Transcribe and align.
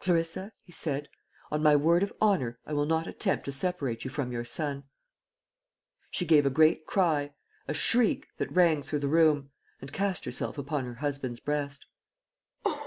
"Clarissa," 0.00 0.50
he 0.64 0.72
said, 0.72 1.10
"on 1.50 1.62
my 1.62 1.76
word 1.76 2.02
of 2.02 2.10
honour, 2.18 2.58
I 2.64 2.72
will 2.72 2.86
not 2.86 3.06
attempt 3.06 3.44
to 3.44 3.52
separate 3.52 4.02
you 4.02 4.08
from 4.10 4.32
your 4.32 4.42
son." 4.46 4.84
She 6.10 6.24
gave 6.24 6.46
a 6.46 6.48
great 6.48 6.86
cry 6.86 7.34
a 7.68 7.74
shriek, 7.74 8.28
that 8.38 8.50
rang 8.50 8.82
through 8.82 9.00
the 9.00 9.08
room 9.08 9.50
and 9.82 9.92
cast 9.92 10.24
herself 10.24 10.56
upon 10.56 10.86
her 10.86 10.94
husband's 11.04 11.40
breast. 11.40 11.84